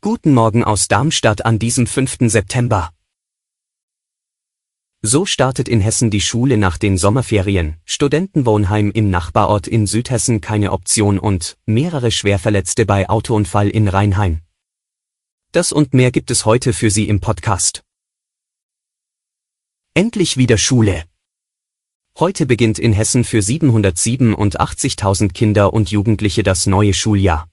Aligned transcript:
Guten 0.00 0.34
Morgen 0.34 0.62
aus 0.62 0.86
Darmstadt 0.86 1.44
an 1.44 1.58
diesem 1.58 1.88
5. 1.88 2.18
September. 2.30 2.90
So 5.02 5.26
startet 5.26 5.68
in 5.68 5.80
Hessen 5.80 6.10
die 6.10 6.20
Schule 6.20 6.56
nach 6.56 6.78
den 6.78 6.96
Sommerferien, 6.96 7.78
Studentenwohnheim 7.84 8.92
im 8.92 9.10
Nachbarort 9.10 9.66
in 9.66 9.88
Südhessen 9.88 10.40
keine 10.40 10.70
Option 10.70 11.18
und 11.18 11.58
mehrere 11.66 12.12
Schwerverletzte 12.12 12.86
bei 12.86 13.08
Autounfall 13.08 13.68
in 13.68 13.88
Rheinheim. 13.88 14.42
Das 15.50 15.72
und 15.72 15.92
mehr 15.92 16.12
gibt 16.12 16.30
es 16.30 16.44
heute 16.44 16.72
für 16.72 16.90
Sie 16.90 17.08
im 17.08 17.18
Podcast. 17.18 17.82
Endlich 19.92 20.36
wieder 20.36 20.56
Schule. 20.56 21.02
Heute 22.16 22.46
beginnt 22.46 22.78
in 22.78 22.92
Hessen 22.92 23.24
für 23.24 23.40
787.000 23.40 25.32
Kinder 25.32 25.72
und 25.72 25.90
Jugendliche 25.90 26.44
das 26.44 26.66
neue 26.66 26.94
Schuljahr. 26.94 27.50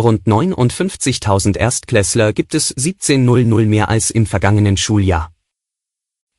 Rund 0.00 0.28
59.000 0.28 1.56
Erstklässler 1.56 2.32
gibt 2.32 2.54
es 2.54 2.72
17.00 2.76 3.66
mehr 3.66 3.88
als 3.88 4.10
im 4.10 4.26
vergangenen 4.26 4.76
Schuljahr. 4.76 5.32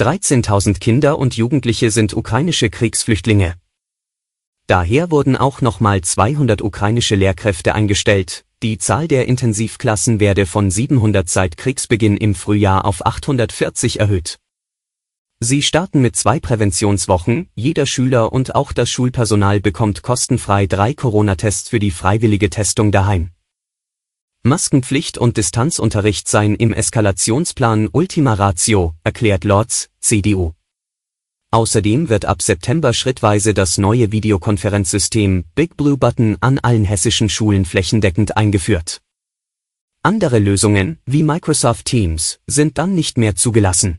13.000 0.00 0.80
Kinder 0.80 1.16
und 1.16 1.36
Jugendliche 1.36 1.92
sind 1.92 2.12
ukrainische 2.12 2.70
Kriegsflüchtlinge. 2.70 3.54
Daher 4.66 5.10
wurden 5.10 5.36
auch 5.36 5.60
nochmal 5.60 6.00
200 6.00 6.62
ukrainische 6.62 7.14
Lehrkräfte 7.14 7.74
eingestellt, 7.74 8.44
die 8.62 8.78
Zahl 8.78 9.08
der 9.08 9.26
Intensivklassen 9.26 10.20
werde 10.20 10.46
von 10.46 10.70
700 10.70 11.28
seit 11.28 11.56
Kriegsbeginn 11.56 12.16
im 12.16 12.34
Frühjahr 12.34 12.84
auf 12.84 13.04
840 13.04 13.98
erhöht. 13.98 14.38
Sie 15.40 15.62
starten 15.62 16.00
mit 16.00 16.14
zwei 16.14 16.38
Präventionswochen, 16.38 17.48
jeder 17.56 17.86
Schüler 17.86 18.32
und 18.32 18.54
auch 18.54 18.72
das 18.72 18.88
Schulpersonal 18.88 19.60
bekommt 19.60 20.02
kostenfrei 20.02 20.68
drei 20.68 20.94
Corona-Tests 20.94 21.68
für 21.68 21.80
die 21.80 21.90
freiwillige 21.90 22.48
Testung 22.48 22.92
daheim. 22.92 23.30
Maskenpflicht 24.44 25.18
und 25.18 25.36
Distanzunterricht 25.36 26.28
seien 26.28 26.54
im 26.54 26.72
Eskalationsplan 26.72 27.88
Ultima 27.90 28.34
Ratio, 28.34 28.94
erklärt 29.02 29.42
Lorz, 29.42 29.88
CDU. 30.00 30.52
Außerdem 31.54 32.08
wird 32.08 32.24
ab 32.24 32.40
September 32.40 32.94
schrittweise 32.94 33.52
das 33.52 33.76
neue 33.76 34.10
Videokonferenzsystem 34.10 35.44
Big 35.54 35.76
Blue 35.76 35.98
Button 35.98 36.38
an 36.40 36.58
allen 36.58 36.84
hessischen 36.86 37.28
Schulen 37.28 37.66
flächendeckend 37.66 38.38
eingeführt. 38.38 39.02
Andere 40.02 40.38
Lösungen, 40.38 40.98
wie 41.04 41.22
Microsoft 41.22 41.84
Teams, 41.84 42.40
sind 42.46 42.78
dann 42.78 42.94
nicht 42.94 43.18
mehr 43.18 43.36
zugelassen. 43.36 43.98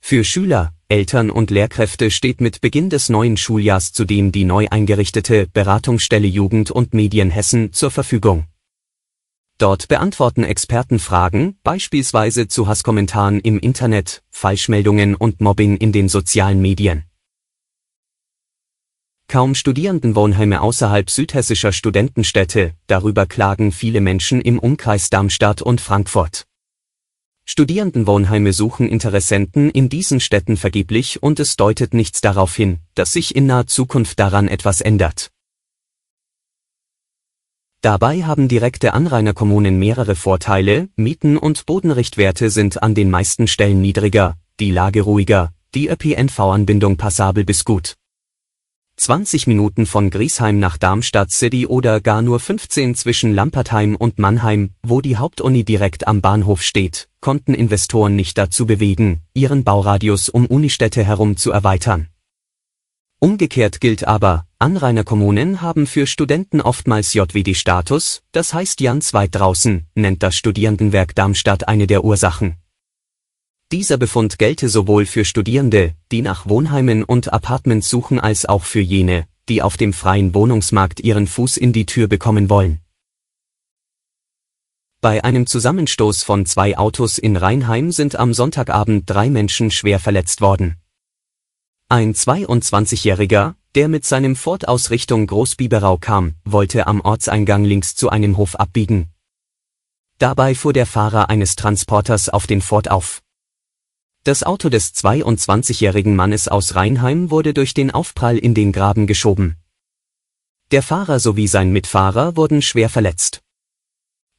Für 0.00 0.22
Schüler, 0.22 0.74
Eltern 0.88 1.30
und 1.30 1.50
Lehrkräfte 1.50 2.10
steht 2.10 2.42
mit 2.42 2.60
Beginn 2.60 2.90
des 2.90 3.08
neuen 3.08 3.38
Schuljahrs 3.38 3.94
zudem 3.94 4.30
die 4.30 4.44
neu 4.44 4.66
eingerichtete 4.70 5.46
Beratungsstelle 5.50 6.26
Jugend 6.26 6.70
und 6.70 6.92
Medien 6.92 7.30
Hessen 7.30 7.72
zur 7.72 7.90
Verfügung. 7.90 8.44
Dort 9.58 9.86
beantworten 9.86 10.42
Experten 10.42 10.98
Fragen, 10.98 11.56
beispielsweise 11.62 12.48
zu 12.48 12.66
Hasskommentaren 12.66 13.38
im 13.38 13.60
Internet, 13.60 14.24
Falschmeldungen 14.30 15.14
und 15.14 15.40
Mobbing 15.40 15.76
in 15.76 15.92
den 15.92 16.08
sozialen 16.08 16.60
Medien. 16.60 17.04
Kaum 19.28 19.54
Studierendenwohnheime 19.54 20.60
außerhalb 20.60 21.08
südhessischer 21.08 21.72
Studentenstädte, 21.72 22.74
darüber 22.88 23.26
klagen 23.26 23.70
viele 23.72 24.00
Menschen 24.00 24.40
im 24.40 24.58
Umkreis 24.58 25.08
Darmstadt 25.08 25.62
und 25.62 25.80
Frankfurt. 25.80 26.46
Studierendenwohnheime 27.46 28.52
suchen 28.52 28.88
Interessenten 28.88 29.70
in 29.70 29.88
diesen 29.88 30.18
Städten 30.18 30.56
vergeblich 30.56 31.22
und 31.22 31.38
es 31.40 31.56
deutet 31.56 31.94
nichts 31.94 32.20
darauf 32.20 32.56
hin, 32.56 32.78
dass 32.94 33.12
sich 33.12 33.36
in 33.36 33.46
naher 33.46 33.66
Zukunft 33.66 34.18
daran 34.18 34.48
etwas 34.48 34.80
ändert. 34.80 35.30
Dabei 37.84 38.22
haben 38.22 38.48
direkte 38.48 38.94
Anrainerkommunen 38.94 39.78
mehrere 39.78 40.14
Vorteile, 40.14 40.88
Mieten 40.96 41.36
und 41.36 41.66
Bodenrichtwerte 41.66 42.48
sind 42.48 42.82
an 42.82 42.94
den 42.94 43.10
meisten 43.10 43.46
Stellen 43.46 43.82
niedriger, 43.82 44.38
die 44.58 44.70
Lage 44.70 45.02
ruhiger, 45.02 45.52
die 45.74 45.90
ÖPNV-Anbindung 45.90 46.96
passabel 46.96 47.44
bis 47.44 47.66
gut. 47.66 47.96
20 48.96 49.46
Minuten 49.48 49.84
von 49.84 50.08
Griesheim 50.08 50.58
nach 50.58 50.78
Darmstadt 50.78 51.30
City 51.30 51.66
oder 51.66 52.00
gar 52.00 52.22
nur 52.22 52.40
15 52.40 52.94
zwischen 52.94 53.34
Lampertheim 53.34 53.96
und 53.96 54.18
Mannheim, 54.18 54.70
wo 54.82 55.02
die 55.02 55.18
Hauptuni 55.18 55.62
direkt 55.62 56.08
am 56.08 56.22
Bahnhof 56.22 56.62
steht, 56.62 57.10
konnten 57.20 57.52
Investoren 57.52 58.16
nicht 58.16 58.38
dazu 58.38 58.64
bewegen, 58.64 59.20
ihren 59.34 59.62
Bauradius 59.62 60.30
um 60.30 60.46
Unistädte 60.46 61.04
herum 61.04 61.36
zu 61.36 61.50
erweitern. 61.50 62.08
Umgekehrt 63.24 63.80
gilt 63.80 64.06
aber, 64.06 64.46
Anrainerkommunen 64.58 65.62
haben 65.62 65.86
für 65.86 66.06
Studenten 66.06 66.60
oftmals 66.60 67.14
JWD-Status, 67.14 68.22
das 68.32 68.52
heißt 68.52 68.80
ganz 68.80 69.14
weit 69.14 69.34
draußen, 69.34 69.86
nennt 69.94 70.22
das 70.22 70.34
Studierendenwerk 70.34 71.14
Darmstadt 71.14 71.66
eine 71.66 71.86
der 71.86 72.04
Ursachen. 72.04 72.56
Dieser 73.72 73.96
Befund 73.96 74.38
gelte 74.38 74.68
sowohl 74.68 75.06
für 75.06 75.24
Studierende, 75.24 75.94
die 76.12 76.20
nach 76.20 76.50
Wohnheimen 76.50 77.02
und 77.02 77.32
Apartments 77.32 77.88
suchen 77.88 78.20
als 78.20 78.44
auch 78.44 78.64
für 78.64 78.82
jene, 78.82 79.26
die 79.48 79.62
auf 79.62 79.78
dem 79.78 79.94
freien 79.94 80.34
Wohnungsmarkt 80.34 81.00
ihren 81.00 81.26
Fuß 81.26 81.56
in 81.56 81.72
die 81.72 81.86
Tür 81.86 82.08
bekommen 82.08 82.50
wollen. 82.50 82.80
Bei 85.00 85.24
einem 85.24 85.46
Zusammenstoß 85.46 86.24
von 86.24 86.44
zwei 86.44 86.76
Autos 86.76 87.16
in 87.16 87.38
Rheinheim 87.38 87.90
sind 87.90 88.16
am 88.16 88.34
Sonntagabend 88.34 89.08
drei 89.08 89.30
Menschen 89.30 89.70
schwer 89.70 89.98
verletzt 89.98 90.42
worden. 90.42 90.76
Ein 91.90 92.14
22-Jähriger, 92.14 93.56
der 93.74 93.88
mit 93.88 94.06
seinem 94.06 94.36
Ford 94.36 94.66
aus 94.66 94.88
Richtung 94.88 95.26
Großbiberau 95.26 95.98
kam, 95.98 96.34
wollte 96.44 96.86
am 96.86 97.02
Ortseingang 97.02 97.62
links 97.62 97.94
zu 97.94 98.08
einem 98.08 98.38
Hof 98.38 98.54
abbiegen. 98.56 99.10
Dabei 100.18 100.54
fuhr 100.54 100.72
der 100.72 100.86
Fahrer 100.86 101.28
eines 101.28 101.56
Transporters 101.56 102.30
auf 102.30 102.46
den 102.46 102.62
Ford 102.62 102.90
auf. 102.90 103.22
Das 104.22 104.44
Auto 104.44 104.70
des 104.70 104.94
22-jährigen 104.94 106.16
Mannes 106.16 106.48
aus 106.48 106.74
Rheinheim 106.74 107.30
wurde 107.30 107.52
durch 107.52 107.74
den 107.74 107.90
Aufprall 107.90 108.38
in 108.38 108.54
den 108.54 108.72
Graben 108.72 109.06
geschoben. 109.06 109.58
Der 110.70 110.82
Fahrer 110.82 111.20
sowie 111.20 111.48
sein 111.48 111.70
Mitfahrer 111.70 112.34
wurden 112.34 112.62
schwer 112.62 112.88
verletzt. 112.88 113.42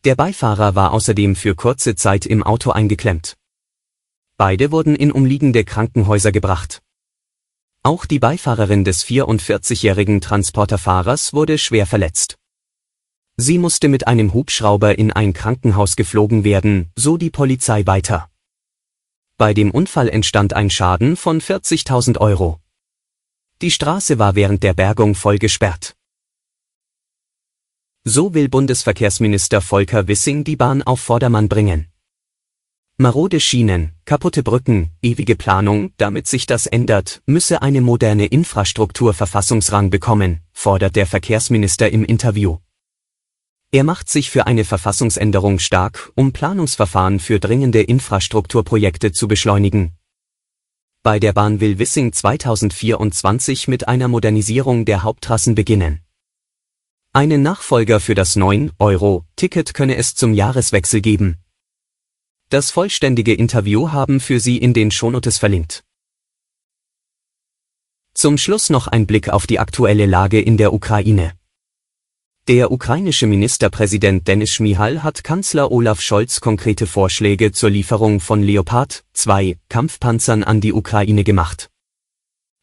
Der 0.03 0.15
Beifahrer 0.15 0.73
war 0.73 0.93
außerdem 0.93 1.35
für 1.35 1.53
kurze 1.53 1.95
Zeit 1.95 2.25
im 2.25 2.41
Auto 2.41 2.71
eingeklemmt. 2.71 3.37
Beide 4.35 4.71
wurden 4.71 4.95
in 4.95 5.11
umliegende 5.11 5.63
Krankenhäuser 5.63 6.31
gebracht. 6.31 6.81
Auch 7.85 8.07
die 8.07 8.17
Beifahrerin 8.17 8.83
des 8.83 9.05
44-jährigen 9.05 10.19
Transporterfahrers 10.19 11.33
wurde 11.33 11.59
schwer 11.59 11.85
verletzt. 11.85 12.35
Sie 13.37 13.59
musste 13.59 13.89
mit 13.89 14.07
einem 14.07 14.33
Hubschrauber 14.33 14.97
in 14.97 15.11
ein 15.11 15.33
Krankenhaus 15.33 15.95
geflogen 15.95 16.43
werden, 16.43 16.89
so 16.95 17.17
die 17.17 17.29
Polizei 17.29 17.85
weiter. 17.85 18.27
Bei 19.37 19.53
dem 19.53 19.69
Unfall 19.69 20.09
entstand 20.09 20.53
ein 20.55 20.71
Schaden 20.71 21.15
von 21.15 21.39
40.000 21.39 22.17
Euro. 22.17 22.59
Die 23.61 23.69
Straße 23.69 24.17
war 24.17 24.33
während 24.33 24.63
der 24.63 24.73
Bergung 24.73 25.13
voll 25.13 25.37
gesperrt. 25.37 25.95
So 28.03 28.33
will 28.33 28.49
Bundesverkehrsminister 28.49 29.61
Volker 29.61 30.07
Wissing 30.07 30.43
die 30.43 30.55
Bahn 30.55 30.81
auf 30.81 31.01
Vordermann 31.01 31.49
bringen. 31.49 31.91
Marode 32.97 33.41
Schienen, 33.41 33.91
kaputte 34.05 34.41
Brücken, 34.41 34.91
ewige 35.01 35.35
Planung, 35.35 35.91
damit 35.97 36.27
sich 36.27 36.45
das 36.45 36.65
ändert, 36.65 37.21
müsse 37.25 37.61
eine 37.61 37.81
moderne 37.81 38.25
Infrastruktur 38.25 39.13
Verfassungsrang 39.13 39.89
bekommen, 39.89 40.39
fordert 40.53 40.95
der 40.95 41.05
Verkehrsminister 41.05 41.91
im 41.91 42.05
Interview. 42.05 42.59
Er 43.71 43.83
macht 43.83 44.07
sich 44.07 44.29
für 44.29 44.47
eine 44.47 44.63
Verfassungsänderung 44.63 45.59
stark, 45.59 46.13
um 46.15 46.31
Planungsverfahren 46.31 47.19
für 47.19 47.41
dringende 47.41 47.81
Infrastrukturprojekte 47.81 49.11
zu 49.11 49.27
beschleunigen. 49.27 49.91
Bei 51.03 51.19
der 51.19 51.33
Bahn 51.33 51.59
will 51.59 51.77
Wissing 51.77 52.13
2024 52.13 53.67
mit 53.67 53.89
einer 53.89 54.07
Modernisierung 54.07 54.85
der 54.85 55.03
Haupttrassen 55.03 55.53
beginnen. 55.53 55.99
Einen 57.11 57.41
Nachfolger 57.41 57.99
für 57.99 58.15
das 58.15 58.37
9-Euro-Ticket 58.37 59.73
könne 59.73 59.97
es 59.97 60.15
zum 60.15 60.33
Jahreswechsel 60.33 61.01
geben. 61.01 61.41
Das 62.49 62.69
vollständige 62.69 63.33
Interview 63.33 63.91
haben 63.91 64.19
für 64.19 64.39
Sie 64.39 64.57
in 64.57 64.73
den 64.73 64.91
Shownotes 64.91 65.39
verlinkt. 65.39 65.83
Zum 68.13 68.37
Schluss 68.37 68.69
noch 68.69 68.87
ein 68.87 69.07
Blick 69.07 69.29
auf 69.29 69.47
die 69.47 69.57
aktuelle 69.59 70.05
Lage 70.05 70.39
in 70.39 70.55
der 70.55 70.71
Ukraine. 70.71 71.33
Der 72.47 72.71
ukrainische 72.71 73.25
Ministerpräsident 73.25 74.27
Denis 74.27 74.51
Schmihal 74.51 75.01
hat 75.01 75.23
Kanzler 75.23 75.71
Olaf 75.71 75.99
Scholz 75.99 76.39
konkrete 76.39 76.85
Vorschläge 76.85 77.51
zur 77.51 77.71
Lieferung 77.71 78.19
von 78.19 78.43
Leopard 78.43 79.03
2 79.13 79.57
Kampfpanzern 79.67 80.43
an 80.43 80.61
die 80.61 80.71
Ukraine 80.71 81.23
gemacht. 81.23 81.71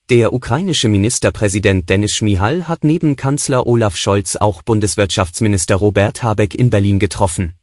Der 0.09 0.33
ukrainische 0.33 0.89
Ministerpräsident 0.89 1.91
Denis 1.91 2.15
Schmihal 2.15 2.69
hat 2.69 2.85
neben 2.85 3.17
Kanzler 3.17 3.67
Olaf 3.67 3.97
Scholz 3.97 4.37
auch 4.37 4.63
Bundeswirtschaftsminister 4.63 5.75
Robert 5.75 6.23
Habeck 6.23 6.55
in 6.55 6.71
Berlin 6.71 7.01
getroffen. 7.01 7.55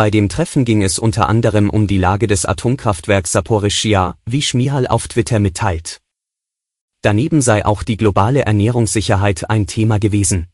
Bei 0.00 0.10
dem 0.10 0.30
Treffen 0.30 0.64
ging 0.64 0.82
es 0.82 0.98
unter 0.98 1.28
anderem 1.28 1.68
um 1.68 1.86
die 1.86 1.98
Lage 1.98 2.26
des 2.26 2.46
Atomkraftwerks 2.46 3.32
Saporischschja, 3.32 4.16
wie 4.24 4.40
Schmihal 4.40 4.86
auf 4.86 5.08
Twitter 5.08 5.40
mitteilt. 5.40 6.00
Daneben 7.02 7.42
sei 7.42 7.66
auch 7.66 7.82
die 7.82 7.98
globale 7.98 8.46
Ernährungssicherheit 8.46 9.50
ein 9.50 9.66
Thema 9.66 9.98
gewesen. 9.98 10.46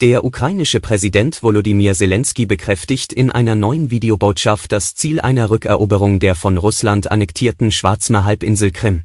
Der 0.00 0.24
ukrainische 0.24 0.80
Präsident 0.80 1.42
Volodymyr 1.42 1.92
Zelensky 1.92 2.46
bekräftigt 2.46 3.12
in 3.12 3.30
einer 3.30 3.56
neuen 3.56 3.90
Videobotschaft 3.90 4.72
das 4.72 4.94
Ziel 4.94 5.20
einer 5.20 5.50
Rückeroberung 5.50 6.18
der 6.18 6.34
von 6.34 6.56
Russland 6.56 7.10
annektierten 7.10 7.70
Schwarzmeerhalbinsel 7.70 8.70
Krim. 8.70 9.02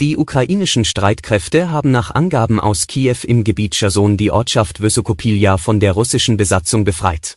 Die 0.00 0.16
ukrainischen 0.16 0.86
Streitkräfte 0.86 1.70
haben 1.70 1.90
nach 1.90 2.10
Angaben 2.14 2.60
aus 2.60 2.86
Kiew 2.86 3.18
im 3.24 3.44
Gebiet 3.44 3.74
Cherson 3.74 4.16
die 4.16 4.30
Ortschaft 4.30 4.80
Wysokopilja 4.80 5.58
von 5.58 5.80
der 5.80 5.92
russischen 5.92 6.38
Besatzung 6.38 6.84
befreit. 6.84 7.36